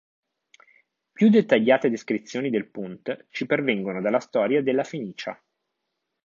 [1.11, 5.39] Più dettagliate descrizioni del Punt, ci pervengono dalla storia della Fenicia.